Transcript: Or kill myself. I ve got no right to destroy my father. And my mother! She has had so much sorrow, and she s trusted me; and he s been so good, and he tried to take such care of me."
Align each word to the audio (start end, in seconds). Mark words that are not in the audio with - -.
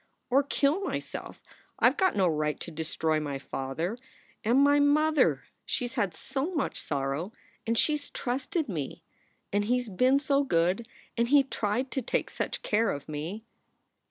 Or 0.31 0.41
kill 0.41 0.81
myself. 0.83 1.43
I 1.77 1.87
ve 1.91 1.95
got 1.95 2.15
no 2.15 2.27
right 2.27 2.59
to 2.61 2.71
destroy 2.71 3.19
my 3.19 3.37
father. 3.37 3.99
And 4.43 4.63
my 4.63 4.79
mother! 4.79 5.43
She 5.63 5.83
has 5.83 5.93
had 5.93 6.15
so 6.15 6.55
much 6.55 6.81
sorrow, 6.81 7.33
and 7.67 7.77
she 7.77 7.93
s 7.93 8.09
trusted 8.11 8.67
me; 8.67 9.03
and 9.53 9.65
he 9.65 9.79
s 9.79 9.89
been 9.89 10.17
so 10.17 10.43
good, 10.43 10.87
and 11.15 11.27
he 11.27 11.43
tried 11.43 11.91
to 11.91 12.01
take 12.01 12.31
such 12.31 12.63
care 12.63 12.89
of 12.89 13.07
me." 13.07 13.43